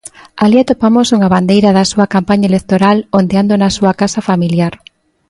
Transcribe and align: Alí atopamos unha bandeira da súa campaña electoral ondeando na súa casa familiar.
Alí 0.43 0.57
atopamos 0.59 1.07
unha 1.15 1.31
bandeira 1.35 1.75
da 1.77 1.85
súa 1.91 2.07
campaña 2.15 2.49
electoral 2.51 2.97
ondeando 3.19 3.53
na 3.57 3.69
súa 3.77 3.93
casa 4.01 4.21
familiar. 4.29 4.73